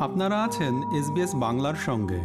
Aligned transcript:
আপনারা 0.00 0.44
আছেন 0.44 0.74
এসবিএস 0.98 1.34
বাংলার 1.34 1.74
সঙ্গে। 1.74 2.20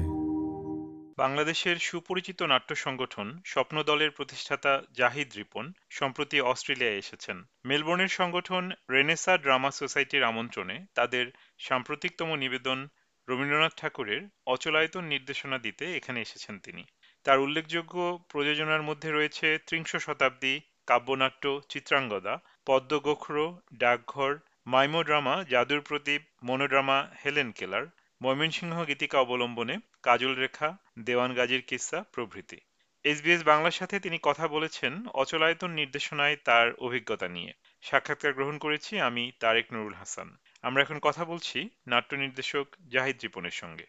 বাংলাদেশের 1.18 1.77
সুপরিচিত 1.77 2.43
নাট্য 2.43 2.75
সংগঠন 2.75 3.39
স্বপ্নদলের 3.46 4.11
প্রতিষ্ঠাতা 4.11 4.81
জাহিদ 4.91 5.31
রিপন 5.38 5.71
সম্প্রতি 5.89 6.41
অস্ট্রেলিয়ায় 6.41 6.96
এসেছেন। 6.96 7.44
মেলবোর্নের 7.65 8.07
সংগঠন 8.07 8.71
রেনেসা 8.91 9.38
ড্রামা 9.38 9.71
সোসাইটির 9.71 10.23
আমন্ত্রণে 10.23 10.86
তাদের 10.95 11.25
সাম্প্রতিকতম 11.59 12.36
নিবেদন 12.36 12.88
রবীন্দ্রনাথ 13.30 13.73
ঠাকুরের 13.77 14.21
অচলায়তন 14.45 15.03
নির্দেশনা 15.03 15.58
দিতে 15.58 15.98
এখানে 15.98 16.21
এসেছেন 16.21 16.59
তিনি। 16.59 16.84
তার 17.23 17.40
উল্লেখযোগ্য 17.40 18.20
প্রযোজনার 18.30 18.81
মধ্যে 18.81 19.12
রয়েছে 19.12 19.58
ত্রিংশ 19.67 19.95
শতাব্দী 19.95 20.59
কাব্যনাট্য 20.88 21.62
চিত্রাঙ্গদা, 21.70 22.40
পদ্মগোখরো, 22.66 23.59
ডাকঘর 23.73 24.38
মাইমো 24.66 25.04
ড্রামা 25.04 25.45
জাদুর 25.49 25.81
প্রদীপ, 25.81 26.22
মনোড্রামা, 26.44 27.08
হেলেন 27.26 27.52
কেলার, 27.52 27.85
ময়মনসিংহ 28.22 28.86
গীতিকা 28.86 29.20
অবলম্বনে, 29.20 29.77
কাজল 30.03 30.36
রেখা, 30.36 30.77
দেওয়ান 30.99 31.34
গাজীর 31.34 31.62
কিস্সা 31.62 32.03
প্রভৃতি। 32.12 32.58
এসবিএস 33.03 33.44
বাংলার 33.44 33.72
সাথে 33.72 33.99
তিনি 33.99 34.20
কথা 34.22 34.48
বলেছেন 34.48 35.08
অচলায়তন 35.08 35.72
নির্দেশনায় 35.72 36.38
তার 36.45 36.73
অভিজ্ঞতা 36.73 37.27
নিয়ে। 37.27 37.53
সাক্ষাৎকার 37.81 38.34
গ্রহণ 38.34 38.58
করেছি 38.58 38.99
আমি 38.99 39.31
তারেক 39.39 39.73
নুরুল 39.73 39.94
হাসান। 39.94 40.38
আমরা 40.62 40.81
এখন 40.81 41.00
কথা 41.00 41.25
বলছি 41.25 41.70
নাট্য 41.88 42.16
নির্দেশক 42.16 42.67
জাহিদ 42.91 43.16
রিপনের 43.23 43.52
সঙ্গে। 43.52 43.86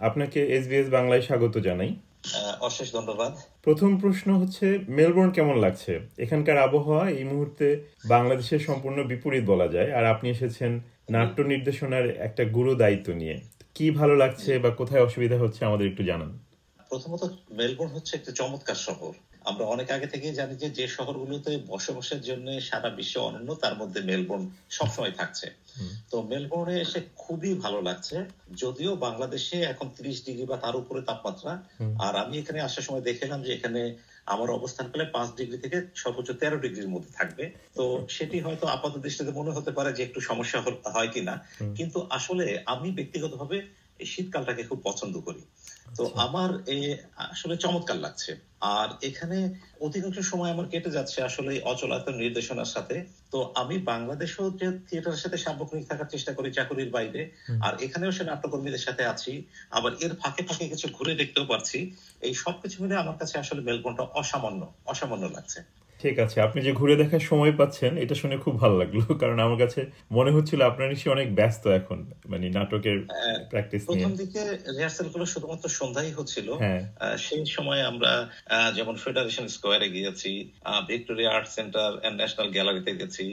আপনাকে 0.00 0.46
এসবিএস 0.46 0.90
বাংলায় 0.90 1.22
স্বাগত 1.22 1.58
জানাই। 1.58 1.96
অশেষ 2.60 2.92
ধন্যবাদ। 2.92 3.36
প্রথম 3.62 4.00
প্রশ্ন 4.00 4.34
হচ্ছে 4.34 4.78
মেলবোর্ন 4.88 5.30
কেমন 5.30 5.58
লাগছে? 5.58 6.00
এখানকার 6.18 6.58
আবহাওয়া 6.58 7.10
এই 7.10 7.24
মুহূর্তে 7.24 7.84
বাংলাদেশের 8.08 8.58
সম্পূর্ণ 8.58 9.02
বিপরীত 9.02 9.44
বলা 9.44 9.68
যায় 9.68 9.92
আর 9.92 10.04
আপনি 10.04 10.30
এসেছেন 10.30 10.80
নাট্য 11.10 11.42
নির্দেশনার 11.42 12.10
একটা 12.10 12.44
গুরু 12.44 12.74
দায়িত্ব 12.74 13.12
নিয়ে। 13.12 13.40
কি 13.74 13.90
ভালো 13.90 14.16
লাগছে 14.16 14.58
বা 14.58 14.70
কোথায় 14.70 15.02
অসুবিধা 15.02 15.38
হচ্ছে 15.38 15.64
আমাদের 15.64 15.86
একটু 15.86 16.04
জানান। 16.04 16.38
প্রথমত 16.88 17.28
মেলবোর্ন 17.50 17.92
হচ্ছে 17.92 18.16
একটা 18.16 18.32
চমৎকার 18.32 18.74
শহর। 18.74 19.12
আমরা 19.46 19.64
অনেক 19.64 19.90
আগে 19.90 20.06
থেকে 20.06 20.32
জানি 20.32 20.54
যে 20.56 20.70
যে 20.70 20.88
শহরগুলোতে 20.88 21.58
বসবাসের 21.66 22.20
জন্য 22.20 22.60
সারা 22.60 22.90
বিশ্বে 22.90 23.20
অনন্য 23.20 23.54
তার 23.54 23.74
মধ্যে 23.76 24.00
মেলবোর্ন 24.00 24.44
সবসময় 24.70 25.10
থাকছে। 25.10 25.46
তো 26.10 26.22
মেলবোর্নে 26.22 26.80
এসে 26.80 27.00
খুবই 27.16 27.54
ভালো 27.54 27.82
লাগছে। 27.82 28.24
যদিও 28.52 28.96
বাংলাদেশে 28.96 29.56
এখন 29.62 29.90
ত্রিশ 29.96 30.24
ডিগ্রি 30.24 30.46
বা 30.46 30.56
তার 30.56 30.76
উপরে 30.76 31.00
তাপমাত্রা। 31.02 31.62
আর 31.98 32.16
আমি 32.16 32.38
এখানে 32.38 32.60
আসার 32.60 32.82
সময় 32.82 33.00
দেখলাম 33.00 33.42
যে 33.42 33.54
এখানে 33.54 33.96
আমার 34.26 34.50
অবস্থান 34.50 34.86
পেলে 34.90 35.04
পাঁচ 35.04 35.28
ডিগ্রি 35.36 35.58
থেকে 35.58 35.82
সর্বোচ্চ 35.94 36.30
তেরো 36.30 36.56
ডিগ্রির 36.58 36.88
মধ্যে 36.88 37.10
থাকবে। 37.12 37.50
তো 37.74 38.06
সেটি 38.08 38.40
হয়তো 38.40 38.66
আপাত 38.66 38.96
দৃষ্টিতে 38.96 39.30
মনে 39.30 39.50
হতে 39.50 39.70
পারে 39.70 39.92
যে 39.92 40.02
একটু 40.02 40.20
সমস্যা 40.20 40.58
হয় 40.94 41.08
কিনা। 41.08 41.34
কিন্তু 41.76 42.06
আসলে 42.10 42.62
আমি 42.66 42.90
ব্যক্তিগতভাবে 42.90 43.56
এই 43.98 44.06
শীতকালটাকে 44.06 44.62
খুব 44.62 44.80
পছন্দ 44.84 45.20
করি। 45.20 45.42
তো 45.96 46.04
আচ্ছা। 46.04 46.22
আমার 46.22 46.50
আসলে 47.16 47.56
চমৎকার 47.56 47.96
লাগছে। 47.96 48.36
আর 48.60 48.88
এখানে 49.02 49.38
অধিকাংশ 49.80 50.18
সময় 50.18 50.50
আমার 50.50 50.66
কেটে 50.66 50.90
যাচ্ছে 50.90 51.18
আসলে 51.22 51.52
অচলায়তন 51.62 52.14
নির্দেশনার 52.16 52.64
সাথে। 52.66 52.96
তো 53.32 53.38
আমি 53.54 53.76
বাংলাদেশও 53.78 54.44
যে 54.50 54.68
থিয়েটারের 54.88 55.18
সাথে 55.18 55.36
সার্বক্ষণিক 55.38 55.86
থাকার 55.88 56.08
চেষ্টা 56.08 56.32
করি 56.32 56.48
চাকরির 56.52 56.90
বাইরে 56.90 57.20
আর 57.60 57.72
এখানেও 57.82 58.12
সে 58.12 58.24
নাট্যকর্মীদের 58.24 58.84
সাথে 58.86 59.02
আছি 59.06 59.32
আবার 59.70 59.92
এর 60.00 60.12
ফাঁকে 60.14 60.42
ফাঁকে 60.42 60.64
কিছু 60.68 60.86
ঘুরে 60.88 61.14
দেখতেও 61.14 61.46
পারছি। 61.46 61.78
এই 62.20 62.34
সবকিছু 62.34 62.76
মিলে 62.82 62.94
আমার 62.96 63.16
কাছে 63.16 63.34
আসলে 63.38 63.60
মেলবোর্নটা 63.60 64.04
অসামান্য 64.14 64.62
অসামান্য 64.86 65.24
লাগছে। 65.26 65.60
ঠিক 66.00 66.16
আছে 66.18 66.36
আপনি 66.40 66.58
যে 66.66 66.72
ঘুরে 66.72 66.94
দেখার 66.96 67.24
সময় 67.30 67.52
পাচ্ছেন 67.60 67.92
এটা 68.04 68.14
শুনে 68.14 68.36
খুব 68.44 68.54
ভালো 68.62 68.76
লাগল। 68.78 68.96
কারণ 69.22 69.38
আমার 69.40 69.58
কাছে 69.58 69.80
মনে 70.10 70.30
হচ্ছিল 70.36 70.60
আপনার 70.62 70.86
নিশ্চয়ই 70.88 71.14
অনেক 71.16 71.28
ব্যস্ত 71.34 71.64
এখন 71.70 71.98
মানে 72.28 72.46
নাটকের 72.48 72.98
প্র্যাকটিস 73.50 73.82
নিয়ে। 73.82 73.88
প্রথম 73.90 74.12
দিকে 74.16 74.42
রিহার্সালগুলো 74.76 75.24
শুধুমাত্র 75.26 75.66
সন্ধ্যায় 75.80 76.12
হচ্ছিল। 76.18 76.48
হ্যাঁ। 76.62 76.82
সেই 77.26 77.44
সময় 77.46 77.82
আমরা 77.82 78.12
যেমন 78.76 78.94
ফেডারেশন 79.04 79.46
স্কোয়ারে 79.48 79.88
গিয়েছি 79.90 80.30
Victoria 80.88 81.30
art 81.32 81.48
centre 81.56 81.88
and 82.06 82.16
national 82.20 82.48
গ্যালারিতে 82.50 82.92
গেছি 83.00 83.26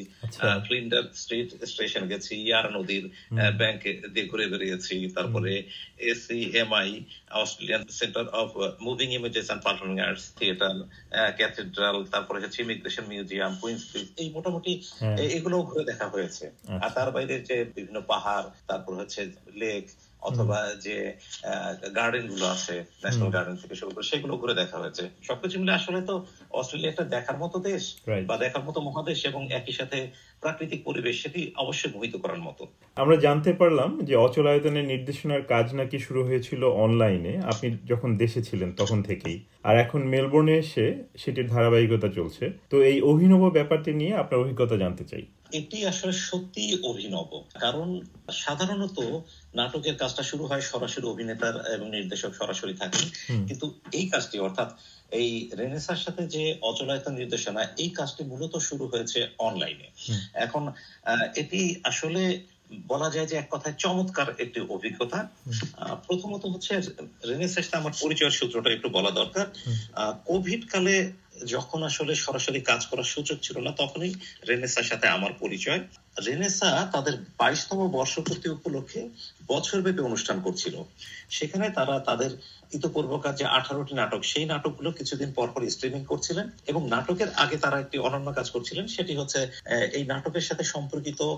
ফ্লিন্ডার 0.65 1.03
স্ট্রিট 1.21 1.49
স্টেশন 1.71 2.03
গেছি 2.11 2.33
ইয়ার 2.47 2.67
নদীর 2.77 3.05
ব্যাংকে 3.59 3.91
দিয়ে 4.13 4.27
ঘুরে 4.31 4.45
বেরিয়েছি 4.53 4.95
তারপরে 5.15 5.51
A C 6.11 6.39
M I 6.63 6.89
Australian 7.41 7.83
centre 7.99 8.25
of 8.41 8.49
moving 8.87 9.07
images 9.17 9.45
and 9.47 9.63
performing 9.67 9.97
arts 9.99 10.25
theatre 10.37 10.75
cathedral 11.37 11.97
তারপরে 12.13 12.39
হচ্ছে 12.53 12.65
ইমিগ্রেশন 12.65 13.05
মিউজিয়াম 13.07 13.53
কুইন্স 13.61 13.81
এই 14.17 14.27
মোটামুটি। 14.35 14.71
এগুলো 15.37 15.55
ঘুরে 15.63 15.83
দেখা 15.85 16.07
হয়েছে 16.07 16.45
আর 16.47 16.75
আচ্ছা। 16.77 16.89
তার 16.95 17.09
বাইরে 17.11 17.35
যে 17.39 17.57
বিভিন্ন 17.75 17.99
পাহাড় 18.11 18.47
তারপর 18.67 18.91
হচ্ছে 18.95 19.21
লেক 19.55 19.83
অথবা 20.23 20.57
যে 20.85 20.97
গার্ডেনগুলো 21.97 22.45
আছে 22.45 22.75
ন্যাশনাল 23.03 23.29
গার্ডেন 23.35 23.55
থেকে 23.55 23.75
শুরু 23.75 23.91
করে 23.91 24.05
সেগুলো 24.11 24.33
ঘুরে 24.37 24.53
দেখা 24.53 24.77
হয়েছে। 24.79 25.03
সবকিছু 25.23 25.55
মিলে 25.59 25.73
আসলে 25.73 25.99
তো 26.01 26.15
অস্ট্রেলিয়া 26.51 26.91
একটা 26.91 27.05
দেখার 27.15 27.37
মতো 27.37 27.57
দেশ 27.59 27.83
বা 28.29 28.35
দেখার 28.37 28.63
মতো 28.63 28.79
মহাদেশ 28.81 29.19
এবং 29.25 29.41
একই 29.51 29.71
সাথে 29.71 29.97
প্রাকৃতিক 30.41 30.79
পরিবেশ 30.85 31.15
সেটি 31.23 31.41
অবশ্যই 31.55 31.91
মোহিত 31.95 32.15
করার 32.17 32.41
মতো। 32.41 32.63
আমরা 32.97 33.15
জানতে 33.17 33.51
পারলাম 33.53 33.89
যে 34.03 34.15
অচলায়তনের 34.15 34.85
নির্দেশনার 34.85 35.43
কাজ 35.43 35.67
নাকি 35.73 35.97
শুরু 35.99 36.21
হয়েছিল 36.23 36.61
অনলাইনে 36.85 37.33
আপনি 37.51 37.67
যখন 37.85 38.09
দেশে 38.17 38.41
ছিলেন 38.43 38.69
তখন 38.71 38.99
থেকেই। 39.03 39.37
আর 39.63 39.75
এখন 39.77 40.01
মেলবোর্নে 40.03 40.55
এসে 40.57 40.85
সেটির 41.17 41.47
ধারাবাহিকতা 41.47 42.09
চলছে। 42.09 42.45
তো 42.69 42.75
এই 42.81 42.97
অভিনব 43.01 43.41
ব্যাপারটি 43.49 43.91
নিয়ে 43.93 44.13
আপনার 44.15 44.41
অভিজ্ঞতা 44.41 44.75
জানতে 44.77 45.03
চাই। 45.03 45.23
এটি 45.51 45.77
আসলে 45.85 46.13
সত্যি 46.27 46.63
অভিনব। 46.83 47.29
কারণ 47.59 47.87
সাধারণত 48.43 48.97
নাটকের 49.55 49.95
কাজটা 49.97 50.23
শুরু 50.23 50.43
হয় 50.45 50.61
সরাসরি 50.61 51.05
অভিনেতার 51.07 51.55
এবং 51.75 51.87
নির্দেশক 51.89 52.31
সরাসরি 52.33 52.73
থাকেন 52.73 53.03
কিন্তু 53.47 53.65
এই 53.91 54.05
কাজটি 54.07 54.37
অর্থাৎ 54.39 54.69
এই 55.11 55.29
রেনেসার 55.57 55.95
সাথে 55.95 56.23
যে 56.27 56.43
অচলায়ত 56.61 57.05
নির্দেশনা 57.09 57.61
এই 57.77 57.89
কাজটি 57.89 58.23
মূলত 58.23 58.53
শুরু 58.57 58.85
হয়েছে 58.87 59.19
অনলাইনে। 59.37 59.87
এখন 60.33 60.63
এটি 61.35 61.61
আসলে 61.83 62.21
বলা 62.87 63.09
যায় 63.09 63.27
যে 63.27 63.35
এক 63.37 63.47
কথায় 63.51 63.75
চমৎকার 63.77 64.27
একটি 64.39 64.59
অভিজ্ঞতা। 64.69 65.19
প্রথমত 66.07 66.43
হচ্ছে 66.45 66.73
রেনেসার 67.29 67.65
সাথে 67.65 67.77
আমার 67.77 67.93
পরিচয়ের 68.01 68.31
সূত্রটা 68.31 68.69
একটু 68.71 68.89
বলা 68.89 69.11
দরকার। 69.11 69.45
কোভিড 70.25 70.61
কালে 70.71 70.95
যখন 71.45 71.79
আসলে 71.83 72.13
সরাসরি 72.15 72.59
কাজ 72.61 72.81
করার 72.85 73.11
সুযোগ 73.15 73.37
ছিল 73.41 73.57
না 73.59 73.71
তখনই 73.71 74.11
রেনেসার 74.49 74.83
সাথে 74.83 75.07
আমার 75.07 75.33
পরিচয়। 75.39 75.81
রেনেসা 76.17 76.89
তাদের 76.91 77.13
বাইশতম 77.37 77.87
বর্ষপূর্তি 77.87 78.49
উপলক্ষে 78.49 79.09
বছরব্যাপী 79.47 79.99
অনুষ্ঠান 79.99 80.41
করছিল। 80.41 80.83
সেখানে 81.29 81.69
তারা 81.69 81.99
তাদের 81.99 82.31
ইতপূর্বকার 82.73 83.35
যে 83.35 83.45
আঠারোটি 83.45 83.93
নাটক 83.93 84.23
সেই 84.23 84.45
নাটকগুলো 84.45 84.91
কিছুদিন 84.91 85.31
পর 85.33 85.47
পর 85.47 85.69
স্ট্রিমিং 85.69 86.05
করছিলেন 86.05 86.51
এবং 86.67 86.89
নাটকের 86.89 87.27
আগে 87.33 87.57
তারা 87.57 87.79
একটি 87.79 87.97
অনন্য 87.97 88.33
কাজ 88.33 88.49
করছিলেন 88.49 88.87
সেটি 88.87 89.15
হচ্ছে 89.15 89.51
এই 89.93 90.05
নাটকের 90.05 90.41
সাথে 90.41 90.63
সম্পর্কিত 90.63 91.37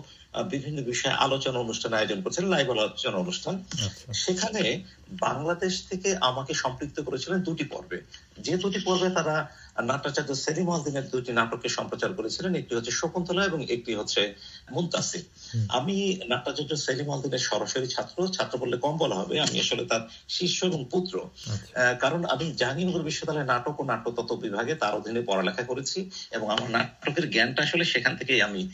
বিভিন্ন 0.49 0.83
বিষয়ে 0.83 1.13
আলোচনা 1.13 1.59
অনুষ্ঠান 1.59 1.93
আয়োজন 1.93 2.21
করছিলেন 2.21 2.49
লাইভ 2.49 2.69
আলোচনা 2.69 3.17
অনুষ্ঠান। 3.17 3.55
আচ্ছা। 3.55 4.13
সেখানে 4.13 4.79
বাংলাদেশ 5.19 5.87
থেকে 5.89 6.15
আমাকে 6.21 6.53
সম্পৃক্ত 6.53 7.01
করেছিলেন 7.01 7.39
দুটি 7.39 7.63
পর্বে। 7.63 8.01
যে 8.39 8.57
দুটি 8.57 8.79
পর্বে 8.79 9.09
তারা 9.09 9.51
নাট্যাচার্য 9.81 10.35
সেলিম 10.35 10.69
দুটি 11.11 11.31
নাটককে 11.33 11.69
সম্প্রচার 11.69 12.13
করেছিলেন 12.13 12.55
একটি 12.55 12.75
হচ্ছে 12.75 12.91
শকুন্তলা 12.91 13.45
এবং 13.45 13.63
একটি 13.63 13.95
হচ্ছে 13.95 14.33
মুন্তাসির। 14.71 15.23
আমি 15.69 16.19
নাট্যাচার্য 16.27 16.75
সেলিম 16.75 17.21
দিনের 17.21 17.37
সরাসরি 17.37 17.87
ছাত্র। 17.87 18.27
ছাত্র 18.27 18.57
বললে 18.57 18.77
কম 18.77 18.97
বলা 18.97 19.15
হবে। 19.15 19.39
আমি 19.39 19.59
আসলে 19.59 19.85
তার 19.85 19.99
শিষ্য 20.29 20.65
এবং 20.65 20.85
পুত্র। 20.91 21.29
আচ্ছা। 21.49 21.93
কারণ 21.93 22.25
আমি 22.25 22.53
জাহাঙ্গীরনগর 22.53 23.01
বিশ্ববিদ্যালয়ের 23.01 23.47
নাটক 23.47 23.79
ও 23.79 23.83
নাট্যতত্ত্ব 23.83 24.35
বিভাগে 24.35 24.75
তার 24.75 24.95
অধীনে 24.95 25.21
পড়ালেখা 25.21 25.63
করেছি 25.63 26.09
এবং 26.31 26.49
আমার 26.49 26.71
নাটকের 26.71 27.31
জ্ঞানটা 27.31 27.63
আসলে 27.63 27.83
সেখান 27.83 28.15
থেকেই 28.15 28.41
আমি 28.41 28.69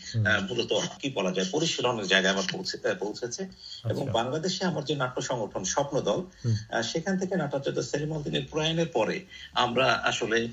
মূলত 0.49 0.73
কি 0.73 1.09
বলা 1.09 1.31
যায় 1.31 1.47
পরিশীলনের 1.51 2.07
জায়গায় 2.07 2.33
আমার 2.33 2.43
পৌঁছেছে। 2.99 3.43
এবং 3.89 4.01
আচ্ছা। 4.01 4.13
বাংলাদেশে 4.13 4.65
আমার 4.65 4.85
যে 4.85 4.95
নাট্য 4.95 5.21
সংগঠন 5.21 5.63
স্বপ্ন 5.63 6.01
দল 6.01 6.21
সেখান 6.83 7.17
থেকে 7.17 7.35
নাট্যাচার্য 7.35 7.83
সেলিম 7.83 8.21
দিনের 8.21 8.41
প্রয়াণের 8.51 8.87
পরে 8.87 9.25
আমরা 9.53 9.85
আসলে 9.85 10.47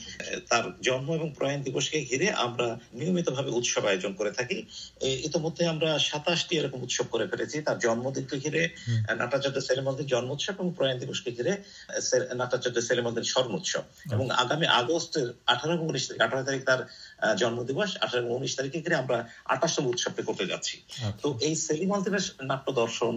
তার 0.49 0.63
জন্ম 0.83 1.15
এবং 1.15 1.35
প্রয়াণ 1.39 1.63
দিবসকে 1.63 2.05
ঘিরে 2.11 2.31
আমরা 2.31 2.79
নিয়মিতভাবে 2.93 3.51
উৎসব 3.51 3.87
আয়োজন 3.87 4.13
করে 4.13 4.31
থাকি। 4.31 4.67
ইতিমধ্যে 5.29 5.63
আমরা 5.73 5.91
সাতাশটি 6.09 6.53
এরকম 6.57 6.81
উৎসব 6.87 7.07
করে 7.13 7.25
ফেলেছি। 7.31 7.57
তার 7.67 7.79
জন্মদিনকে 7.85 8.37
ঘিরে 8.45 8.63
নাটাচার্য 9.21 9.59
সেলিমদ্দিন 9.69 10.07
জন্ম 10.07 10.29
উৎসব 10.31 10.55
এবং 10.59 10.69
প্রয়াণ 10.77 10.97
দিবসকে 11.03 11.31
ঘিরে 11.33 11.53
নাটাচার্য 12.41 12.79
সেলিমদ্দিন 12.89 13.27
স্বর্ণ 13.33 13.53
উৎসব 13.55 13.85
এবং 14.15 14.27
আগামী 14.43 14.67
আগস্টের 14.81 15.29
আঠারো 15.53 15.73
এবং 15.75 15.87
উনিশ 15.89 16.05
তারিখ 16.09 16.21
আঠারো 16.27 16.43
তারিখ 16.45 16.63
তার 16.65 16.81
জন্মদিবস 17.41 17.91
আঠারো 18.01 18.19
এবং 18.23 18.33
উনিশ 18.39 18.53
তারিখে 18.57 18.79
ঘিরে 18.85 18.97
আমরা 19.03 19.19
আঠাশতম 19.55 19.85
উৎসবটি 19.87 20.23
করতে 20.23 20.45
যাচ্ছি। 20.47 20.75
আচ্ছা। 20.79 21.09
তো 21.23 21.29
এই 21.41 21.55
সেলিম 21.67 21.91
নাট্য 22.51 22.69
দর্শন 22.73 23.15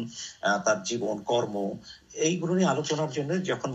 তার 0.65 0.79
জীবন 0.83 1.15
কর্ম 1.31 1.55
এইগুলো 2.15 2.53
নিয়ে 2.55 2.71
আলোচনার 2.73 3.11
জন্য 3.11 3.31
যখন 3.45 3.71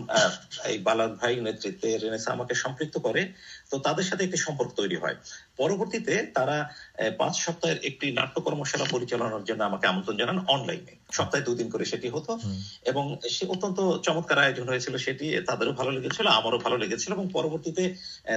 এই 0.71 0.77
বালাক 0.77 1.11
ভাই 1.21 1.33
নেতৃত্বে 1.39 1.89
রেনেসা 1.97 2.29
আমাকে 2.31 2.53
সম্পৃক্ত 2.55 2.95
করে 2.97 3.21
তো 3.71 3.75
তাদের 3.79 4.05
সাথে 4.05 4.23
একটি 4.23 4.37
সম্পর্ক 4.37 4.71
তৈরি 4.71 4.95
হয়। 4.95 5.17
পরবর্তীতে 5.57 6.13
তারা 6.33 6.57
পাঁচ 7.17 7.35
সপ্তাহের 7.39 7.79
একটি 7.83 8.11
নাট্য 8.11 8.35
কর্মশালা 8.41 8.85
পরিচালনার 8.85 9.43
জন্য 9.43 9.61
আমাকে 9.63 9.85
আমন্ত্রণ 9.87 10.15
জানান 10.17 10.37
অনলাইনে। 10.47 10.93
সপ্তাহে 11.11 11.43
দুদিন 11.43 11.67
করে 11.69 11.85
সেটি 11.85 12.07
হতো 12.09 12.31
এবং 12.85 13.05
সে 13.29 13.43
অত্যন্ত 13.45 13.79
চমৎকার 14.03 14.37
আয়োজন 14.39 14.65
হয়েছিল 14.67 14.95
সেটি 14.97 15.25
তাদেরও 15.45 15.73
ভালো 15.73 15.91
লেগেছিল 15.91 16.27
আমারও 16.29 16.59
ভালো 16.59 16.77
লেগেছিল 16.77 17.11
এবং 17.13 17.27
পরবর্তীতে 17.27 17.83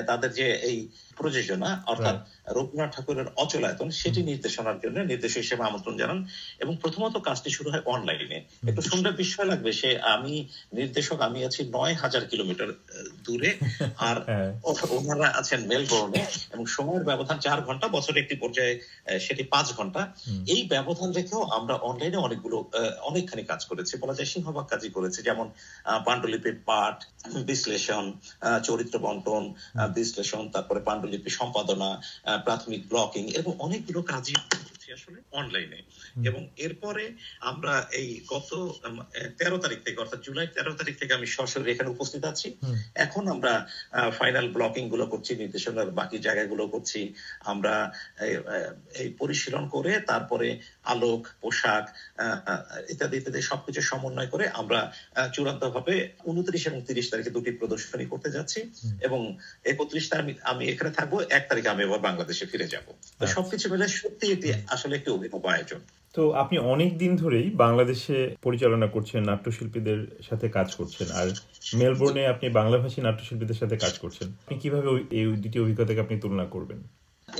তাদের 0.07 0.31
যে 0.33 0.47
এই 0.61 0.79
প্রযোজনা 1.17 1.71
অর্থাৎ 1.87 2.17
রবীন্দ্রনাথ 2.47 2.93
ঠাকুরের 2.97 3.29
অচলায়তন 3.37 3.89
সেটি 3.91 4.21
নির্দেশনার 4.23 4.79
জন্য 4.79 4.97
নির্দেশ 5.01 5.33
হিসেবে 5.37 5.63
আমন্ত্রণ 5.65 5.95
জানান 5.97 6.19
এবং 6.59 6.73
প্রথমত 6.77 7.15
কাজটি 7.19 7.51
শুরু 7.51 7.69
হয় 7.71 7.85
অনলাইনে। 7.87 8.39
একটু 8.67 8.83
শুনলে 8.83 9.11
বিষয় 9.13 9.47
লাগবে 9.47 9.71
সে 9.73 9.90
আমি 9.99 10.49
নির্দেশক 10.73 11.21
আমি 11.21 11.45
আছি 11.45 11.71
নয় 11.73 11.95
হাজার 11.95 12.25
কিলোমিটার 12.27 12.69
দূরে। 13.25 13.51
আর 13.99 14.17
হ্যাঁ। 14.29 14.51
ওনারা 14.91 15.29
আছেন 15.29 15.67
মেলবোর্নে 15.67 16.23
এবং 16.53 16.67
সময়ের 16.67 17.05
ব্যবধান 17.05 17.39
চার 17.39 17.61
ঘণ্টা 17.61 17.89
বছরে 17.89 18.21
একটি 18.21 18.35
পর্যায়ে 18.35 18.81
সেটি 19.21 19.43
পাঁচ 19.43 19.73
ঘণ্টা। 19.73 20.13
এই 20.47 20.63
ব্যবধান 20.69 21.13
রেখেও 21.13 21.43
আমরা 21.43 21.75
অনলাইনে 21.75 22.17
অনেকগুলো 22.17 22.71
অনেকখানি 23.01 23.43
কাজ 23.43 23.65
করেছি। 23.65 23.97
বলা 23.97 24.15
যায় 24.15 24.27
সিংহভাগ 24.27 24.67
কাজই 24.67 24.91
করেছি। 24.91 25.23
যেমন 25.23 25.51
পাণ্ডুলিপির 26.05 26.57
পাঠ 26.67 27.05
বিশ্লেষণ 27.45 28.13
চরিত্র 28.65 28.99
বন্টন 28.99 29.55
বিশ্লেষণ 29.95 30.49
তারপরে 30.49 30.81
পাণ্ডুলিপি 30.81 31.31
সম্পাদনা 31.31 32.01
প্রাথমিক 32.45 32.89
ব্লকিং 32.89 33.25
এবং 33.31 33.53
অনেকগুলো 33.59 34.03
কাজই 34.03 34.35
আসলে 34.93 35.19
অনলাইনে 35.33 35.83
এবং 36.25 36.49
এরপরে 36.57 37.13
আমরা 37.41 37.87
এই 37.93 38.21
গত 38.29 38.51
তেরো 39.39 39.59
তারিখ 39.59 39.80
থেকে 39.87 39.99
অর্থাৎ 40.05 40.21
জুলাই 40.27 40.49
তেরো 40.55 40.73
তারিখ 40.79 40.95
থেকে 41.01 41.13
আমি 41.19 41.27
সরাসরি 41.37 41.71
এখানে 41.75 41.91
উপস্থিত 41.95 42.23
আছি। 42.33 42.49
এখন 43.07 43.25
আমরা 43.35 43.53
ফাইনাল 44.19 44.47
ব্লকিংগুলো 44.57 45.05
করছি 45.13 45.33
নির্দেশনার 45.43 45.91
বাকি 46.01 46.17
জায়গাগুলো 46.27 46.65
করছি। 46.75 47.01
আমরা 47.53 47.75
এই 49.01 49.09
পরিশীলন 49.21 49.65
করে 49.75 49.93
তারপরে 50.11 50.49
আলোক 50.93 51.23
পোশাক 51.43 51.85
ইত্যাদি 52.93 53.17
ইত্যাদি 53.21 53.41
সবকিছু 53.51 53.81
সমন্বয় 53.91 54.31
করে 54.35 54.45
আমরা 54.61 54.81
চূড়ান্ত 55.35 55.63
ভাবে 55.75 55.95
উনত্রিশ 56.31 56.63
এবং 56.71 56.81
তিরিশ 56.89 57.07
তারিখে 57.13 57.35
দুটি 57.37 57.51
প্রদর্শনী 57.61 58.07
করতে 58.13 58.29
যাচ্ছি 58.37 58.61
এবং 59.07 59.21
একত্রিশ 59.73 60.05
তারিখ 60.13 60.37
আমি 60.51 60.65
এখানে 60.73 60.91
থাকব 60.99 61.15
এক 61.39 61.45
তারিখে 61.51 61.73
আমি 61.75 61.83
এবার 61.87 62.05
বাংলাদেশে 62.09 62.45
ফিরে 62.51 62.73
যাব। 62.75 62.87
তো 62.89 63.25
আচ্ছা। 63.25 63.35
সবকিছু 63.37 63.67
মিলে 63.73 63.87
সত্যি 64.01 64.27
এটি 64.35 64.49
আসলে 64.75 64.95
একটি 64.97 65.11
অভিনব 65.17 65.45
আয়োজন। 65.55 65.81
তো 66.21 66.33
আপনি 66.33 66.59
অনেক 66.59 66.99
দিন 66.99 67.17
ধরেই 67.17 67.51
বাংলাদেশে 67.51 68.37
পরিচালনা 68.43 68.87
করছেন, 68.87 69.25
নাট্যশিল্পীদের 69.25 70.01
সাথে 70.23 70.49
কাজ 70.49 70.75
করছেন, 70.75 71.09
আর 71.11 71.29
মেলবোর্নে 71.75 72.27
আপনি 72.27 72.47
বাংলাভাষী 72.51 73.01
নাট্যশিল্পীদের 73.01 73.55
সাথে 73.55 73.77
কাজ 73.77 73.99
করছেন। 73.99 74.29
আপনি 74.29 74.59
কীভাবে 74.59 74.89
এই 75.11 75.25
দুটি 75.37 75.61
অভিজ্ঞতাকে 75.61 76.01
আপনি 76.01 76.21
তুলনা 76.21 76.47
করবেন? 76.47 76.81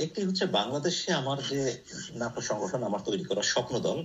একটি 0.05 0.19
হচ্ছে 0.25 0.45
বাংলাদেশে 0.59 1.09
আমার 1.13 1.37
যে 1.49 1.59
নাট্য 2.13 2.37
সংগঠন 2.41 2.81
আমার 2.83 3.01
তৈরি 3.05 3.23
করা 3.23 3.43
স্বপ্ন 3.53 3.73
দল 3.79 3.99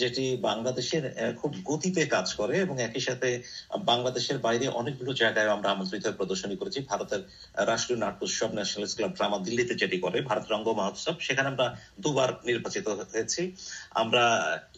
যেটি 0.00 0.24
বাংলাদেশের 0.48 1.04
খুব 1.40 1.50
গতিতে 1.64 2.02
কাজ 2.06 2.28
করে 2.34 2.54
এবং 2.64 2.76
একই 2.80 3.00
সাথে 3.00 3.28
বাংলাদেশের 3.90 4.38
বাইরে 4.38 4.66
অনেকগুলো 4.80 5.12
জায়গায় 5.12 5.48
আমরা 5.48 5.68
আমন্ত্রিত 5.70 6.04
প্রদর্শনী 6.20 6.56
করেছি। 6.56 6.78
ভারতের 6.90 7.22
রাষ্ট্রীয় 7.70 7.98
নাট্য 7.98 8.20
উৎসব 8.26 8.50
ন্যাশনাল 8.54 8.86
ক্লাব 8.96 9.12
ড্রামা 9.18 9.38
দিল্লিতে 9.46 9.74
যেটি 9.74 9.96
করে 9.98 10.18
ভারত 10.20 10.46
রঙ্গ 10.52 10.68
মহোৎসব 10.78 11.16
সেখানে 11.26 11.48
আমরা 11.52 11.66
দুবার 12.04 12.30
নির্বাচিত 12.48 12.86
হয়েছি। 13.12 13.42
আমরা 14.02 14.24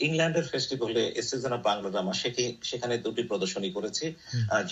ইংল্যান্ডের 0.07 0.47
ফেস্টিভ্যালে 0.53 1.05
সিজন 1.29 1.53
অফ 1.57 1.63
বাংলা 1.69 1.89
ড্রামা 1.95 2.13
সেখানে 2.71 2.95
দুটি 3.05 3.23
প্রদর্শনী 3.31 3.69
করেছি। 3.77 4.05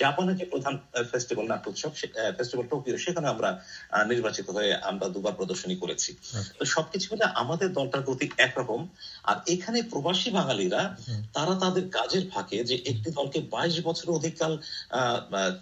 জাপানের 0.00 0.36
যে 0.40 0.46
প্রধান 0.52 0.74
ফেস্টিভ্যাল 1.12 1.46
নাট্য 1.52 1.66
উৎসব 1.72 1.92
ফেস্টিভ্যাল 2.38 2.66
টোকিও 2.72 2.96
সেখানে 3.04 3.26
আমরা 3.34 3.50
নির্বাচিত 4.12 4.46
হয়ে 4.56 4.70
আমরা 4.90 5.06
দুবার 5.14 5.38
প্রদর্শনী 5.40 5.74
করেছি। 5.82 6.10
তো 6.58 6.62
সবকিছু 6.74 7.06
মিলে 7.12 7.26
আমাদের 7.42 7.68
দলটার 7.78 8.02
গতি 8.08 8.26
একরকম। 8.46 8.80
আর 9.30 9.36
এখানে 9.54 9.78
প্রবাসী 9.92 10.28
বাঙালিরা 10.38 10.82
তারা 11.36 11.54
তাদের 11.62 11.84
কাজের 11.98 12.24
ফাঁকে 12.32 12.58
যে 12.70 12.76
একটি 12.90 13.08
দলকে 13.18 13.38
বাইশ 13.54 13.76
বছর 13.88 14.06
অধিককাল 14.18 14.52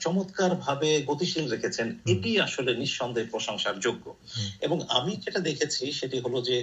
চমৎকার 0.05 0.53
ভাবে 0.65 0.91
গতিশীল 1.11 1.45
রেখেছেন 1.55 1.87
এটি 2.13 2.31
আসলে 2.47 2.71
নিঃসন্দেহে 2.83 3.31
প্রশংসার 3.33 3.77
যোগ্য। 3.87 4.05
এবং 4.67 4.77
আমি 4.99 5.13
যেটা 5.25 5.41
দেখেছি 5.49 5.85
সেটি 5.99 6.17
হলো 6.25 6.39
যে 6.49 6.57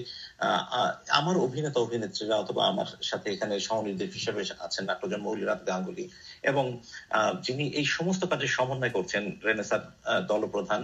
আমার 1.19 1.35
অভিনেতা 1.45 1.79
অভিনেত্রীরা 1.85 2.35
অথবা 2.43 2.61
আমার 2.71 2.89
সাথে 3.09 3.27
এখানে 3.35 3.53
সহনির্দেশ 3.67 4.09
হিসেবে 4.17 4.41
আছেন 4.65 4.83
নাট্যজন 4.89 5.21
মৌলিরাত 5.25 5.61
গাঙ্গুলি। 5.69 6.05
এবং 6.49 6.65
যিনি 7.45 7.65
এই 7.79 7.85
সমস্ত 7.97 8.21
কাজে 8.31 8.47
সমন্বয় 8.57 8.93
করছেন 8.97 9.23
রেনেসার 9.47 9.83
দলপ্রধান 10.31 10.81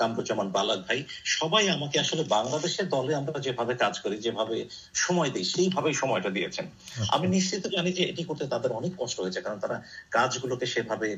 কামরুজ্জামান 0.00 0.48
বালাক 0.56 0.80
ভাই 0.86 1.00
সবাই 1.36 1.64
আমাকে 1.76 1.95
আসলে 1.98 2.24
বাংলাদেশের 2.28 2.88
দলে 2.88 3.14
আমরা 3.14 3.40
যেভাবে 3.40 3.74
কাজ 3.74 4.00
করি 4.00 4.16
যেভাবে 4.16 4.64
সময় 4.94 5.30
দিই 5.30 5.44
সেইভাবেই 5.44 5.94
সময়টা 5.94 6.30
দিয়েছেন। 6.30 6.66
আচ্ছা। 6.66 7.16
আমি 7.16 7.28
নিশ্চিত 7.28 7.66
জানি 7.66 7.92
যে 7.92 8.02
এটি 8.02 8.24
করতে 8.24 8.46
তাদের 8.46 8.72
অনেক 8.72 8.92
কষ্ট 8.98 9.20
হয়েছে 9.20 9.40
কারণ 9.40 9.58
তারা 9.58 9.82
কাজগুলোকে 10.10 10.66
সেভাবে 10.66 11.16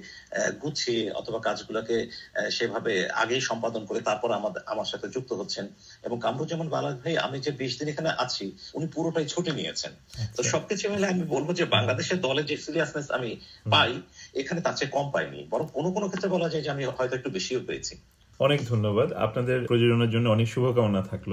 গুছিয়ে 0.62 1.12
অথবা 1.12 1.40
কাজগুলোকে 1.40 2.06
সেভাবে 2.50 3.08
আগেই 3.12 3.40
সম্পাদন 3.40 3.84
করে 3.84 4.00
তারপর 4.00 4.32
আমাদের 4.32 4.62
আমার 4.66 4.84
সাথে 4.84 5.08
যুক্ত 5.08 5.32
হচ্ছেন। 5.32 5.68
এবং 6.02 6.20
কামরুজ্জামান 6.20 6.68
বালাক 6.68 6.96
ভাই 7.04 7.16
আমি 7.16 7.40
যে 7.40 7.50
বিশ 7.52 7.78
দিন 7.78 7.88
এখানে 7.88 8.10
আছি 8.18 8.52
উনি 8.74 8.86
পুরোটাই 8.86 9.24
ছুটে 9.24 9.52
নিয়েছেন। 9.52 9.92
তো 9.92 10.20
আচ্ছা। 10.22 10.42
সবকিছু 10.42 10.90
মিলে 10.90 11.06
আমি 11.06 11.22
বলব 11.22 11.52
যে 11.52 11.64
বাংলাদেশের 11.64 12.20
দলে 12.20 12.42
যে 12.42 12.56
সিরিয়াসনেস 12.56 13.10
আমি 13.10 13.36
পাই 13.70 14.02
এখানে 14.34 14.60
তার 14.60 14.76
চেয়ে 14.76 14.90
কম 14.90 15.10
পাইনি। 15.10 15.46
বরং 15.50 15.66
কোনো 15.72 15.90
কোনো 15.90 16.08
ক্ষেত্রে 16.08 16.28
বলা 16.28 16.48
যায় 16.48 16.62
যে 16.62 16.70
আমি 16.70 16.84
হয়তো 16.84 17.16
একটু 17.16 17.30
বেশিও 17.30 17.60
পেয়েছি। 17.66 17.96
অনেক 18.40 18.60
ধন্যবাদ। 18.68 19.08
আপনাদের 19.12 19.58
প্রযোজনার 19.66 20.10
জন্য 20.10 20.26
অনেক 20.28 20.48
শুভকামনা 20.48 21.02
থাকল। 21.02 21.32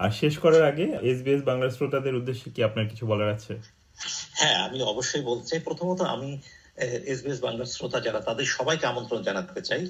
আর 0.00 0.10
শেষ 0.10 0.38
করার 0.38 0.64
আগে 0.66 0.86
এসবিএস 1.02 1.42
বাংলা 1.44 1.66
শ্রোতাদের 1.70 2.14
উদ্দেশ্যে 2.14 2.48
কি 2.50 2.60
আপনার 2.64 2.88
কিছু 2.88 3.06
বলার 3.06 3.30
আছে? 3.30 3.52
হ্যাঁ 4.32 4.56
আমি 4.66 4.78
অবশ্যই 4.82 5.22
বলতে 5.22 5.52
প্রথমত 5.58 6.00
আমি 6.00 6.30
এসবিএস 7.06 7.40
বাংলার 7.40 7.66
শ্রোতা 7.66 8.00
যারা, 8.00 8.20
তাদের 8.20 8.44
সবাইকে 8.44 8.86
আমন্ত্রণ 8.86 9.22
জানাতে 9.22 9.60
চাই। 9.60 9.82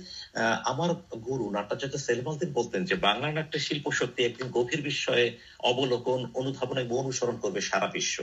আমার 0.65 0.91
গুরু 1.19 1.51
নাট্যাচার্য 1.51 1.99
সেলিমালদিন 1.99 2.53
বলতেন 2.53 2.85
যে 2.85 2.95
বাংলা 2.95 3.33
নাট্যের 3.33 3.61
শিল্প 3.61 3.91
সত্যি 3.91 4.21
একদিন 4.25 4.49
গভীর 4.51 4.83
বিষয়ে 4.83 5.27
অবলোকন, 5.61 6.21
অনুধাবন 6.35 6.79
অনুসরণ 6.99 7.37
করবে 7.37 7.61
সারা 7.61 7.87
বিশ্ব। 7.87 8.17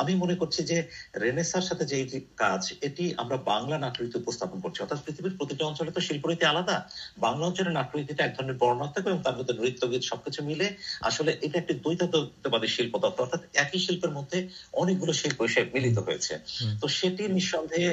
আমি 0.00 0.12
মনে 0.22 0.34
করছি 0.40 0.60
যে 0.70 0.78
রেনেসার 1.22 1.64
সাথে 1.68 1.84
যে 1.90 1.98
কাজ 2.42 2.62
এটি 2.88 3.04
আমরা 3.22 3.36
বাংলা 3.52 3.76
নাট্যরীতি 3.78 4.16
উপস্থাপন 4.18 4.58
করছি। 4.60 4.78
অর্থাৎ 4.80 5.00
পৃথিবীর 5.06 5.36
প্রতিটা 5.38 5.64
অঞ্চলে 5.66 5.90
তো 5.90 6.00
শিল্পরীতি 6.00 6.44
আলাদা। 6.44 6.76
বাংলা 7.18 7.44
অঞ্চলের 7.46 7.76
নাট্যরীতিটা 7.78 8.22
এক 8.24 8.32
ধরনের 8.36 8.60
বর্ণাত্মক 8.62 9.04
এবং 9.06 9.20
তার 9.26 9.36
মধ্যে 9.38 9.54
নৃত্য 9.60 9.82
গীত 9.90 10.02
সবকিছু 10.02 10.40
মিলে 10.42 10.66
আসলে 11.02 11.30
এটা 11.46 11.56
একটি 11.58 11.74
দ্বৈতবাদী 11.82 12.68
শিল্প 12.76 12.94
তত্ত্ব। 13.02 13.20
অর্থাৎ 13.24 13.42
একই 13.54 13.80
শিল্পের 13.86 14.12
মধ্যে 14.18 14.38
অনেকগুলো 14.72 15.12
শিল্প 15.12 15.38
এসে 15.42 15.60
মিলিত 15.74 15.96
হয়েছে। 15.98 16.32
তো 16.80 16.86
সেটি 16.98 17.22
নিঃসন্দেহে 17.28 17.90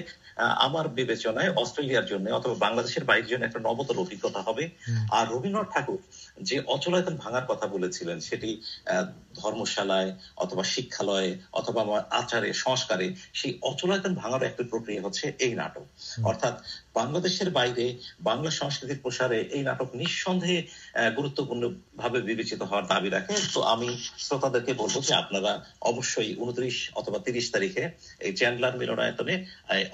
আমার 0.68 0.86
বিবেচনায় 1.00 1.52
অস্ট্রেলিয়ার 1.56 2.10
জন্য 2.12 2.26
অথবা 2.30 2.56
বাংলাদেশের 2.66 3.04
বাইরের 3.10 3.30
জন্য 3.32 3.44
একটা 3.46 3.60
নবতর 3.60 4.04
অভিজ্ঞতা 4.06 4.42
হবে। 4.48 4.64
আর 5.18 5.26
রবীন্দ্রনাথ 5.34 5.70
ঠাকুর 5.74 6.00
যে 6.42 6.56
অচলায়তন 6.76 7.16
ভাঙার 7.24 7.46
কথা 7.48 7.66
বলেছিলেন 7.68 8.18
সেটি 8.20 8.50
ধর্মশালায় 9.42 10.10
অথবা 10.38 10.64
শিক্ষালয়ে 10.74 11.30
অথবা 11.54 11.75
আচারে 12.20 12.50
সংস্কারে 12.66 13.08
সেই 13.34 13.52
অচলায়তন 13.62 14.14
ভাঙার 14.22 14.44
একটা 14.44 14.64
প্রক্রিয়া 14.72 15.02
হচ্ছে 15.06 15.26
এই 15.46 15.54
নাটক। 15.62 15.86
অর্থাৎ 16.30 16.56
বাংলাদেশের 16.94 17.50
বাইরে 17.50 17.86
বাংলা 18.30 18.52
সংস্কৃতির 18.52 19.02
প্রসারে 19.04 19.40
এই 19.56 19.64
নাটক 19.64 19.90
নিঃসন্দেহে 20.02 20.60
গুরুত্বপূর্ণ 21.18 21.64
ভাবে 21.98 22.20
বিবেচিত 22.22 22.62
হওয়ার 22.62 22.86
দাবি 22.88 23.10
রাখে। 23.10 23.34
তো 23.54 23.60
আমি 23.74 23.90
শ্রোতাদেরকে 24.26 24.74
বলব 24.74 24.96
যে 25.08 25.14
আপনারা 25.14 25.52
অবশ্যই 25.82 26.32
উনত্রিশ 26.44 26.78
অথবা 26.96 27.20
তিরিশ 27.20 27.46
তারিখে 27.52 27.84
এই 28.20 28.34
চ্যান্ডলার 28.40 28.80
মিলনায়তনে 28.82 29.36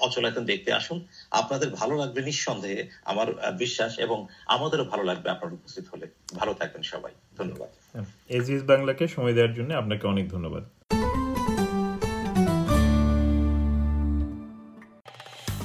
অচলায়তন 0.06 0.44
দেখতে 0.44 0.70
আসুন। 0.72 0.98
আপনাদের 1.40 1.68
ভালো 1.80 1.94
লাগবে 1.96 2.20
নিঃসন্দেহে 2.22 2.82
আমার 3.04 3.28
বিশ্বাস 3.62 3.92
এবং 3.98 4.18
আমাদেরও 4.46 4.84
ভালো 4.84 5.04
লাগবে 5.10 5.28
আপনার 5.30 5.56
উপস্থিত 5.58 5.84
হলে। 5.92 6.06
ভালো 6.40 6.52
থাকবেন 6.60 6.82
সবাই। 6.82 7.12
ধন্যবাদ। 7.38 7.70
এজিস 8.38 8.62
বাংলাকে 8.72 9.04
সময় 9.08 9.34
দেওয়ার 9.36 9.54
জন্য 9.58 9.70
আপনাকে 9.74 10.04
অনেক 10.06 10.26
ধন্যবাদ। 10.34 10.64